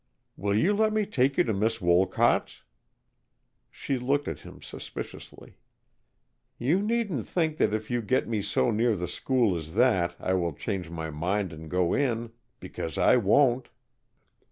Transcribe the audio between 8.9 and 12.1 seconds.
the school as that, I will change my mind and go